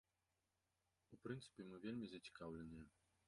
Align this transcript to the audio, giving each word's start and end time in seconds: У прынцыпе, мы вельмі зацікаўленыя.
У 1.17 1.19
прынцыпе, 1.27 1.61
мы 1.73 1.77
вельмі 1.85 2.07
зацікаўленыя. 2.13 2.85